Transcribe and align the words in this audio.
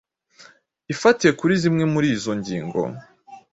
ifatiye 0.93 1.31
kuri 1.39 1.53
zimwe 1.61 1.83
muri 1.93 2.07
izo 2.15 2.31
ngingo 2.39 2.79